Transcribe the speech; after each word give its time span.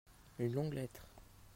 un 0.39 0.47
longue 0.49 0.73
lettre. 0.73 1.05